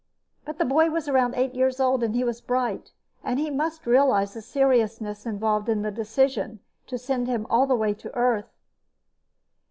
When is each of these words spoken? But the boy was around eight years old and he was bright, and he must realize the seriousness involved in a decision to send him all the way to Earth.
But 0.45 0.57
the 0.57 0.65
boy 0.65 0.89
was 0.89 1.07
around 1.07 1.35
eight 1.35 1.53
years 1.53 1.79
old 1.79 2.01
and 2.01 2.15
he 2.15 2.23
was 2.23 2.41
bright, 2.41 2.91
and 3.23 3.37
he 3.39 3.51
must 3.51 3.85
realize 3.85 4.33
the 4.33 4.41
seriousness 4.41 5.27
involved 5.27 5.69
in 5.69 5.85
a 5.85 5.91
decision 5.91 6.59
to 6.87 6.97
send 6.97 7.27
him 7.27 7.45
all 7.51 7.67
the 7.67 7.75
way 7.75 7.93
to 7.93 8.15
Earth. 8.15 8.49